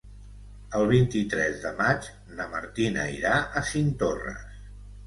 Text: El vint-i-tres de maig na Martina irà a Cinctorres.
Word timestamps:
El 0.79 0.85
vint-i-tres 0.91 1.61
de 1.67 1.75
maig 1.83 2.09
na 2.41 2.49
Martina 2.55 3.07
irà 3.21 3.39
a 3.43 3.65
Cinctorres. 3.75 4.63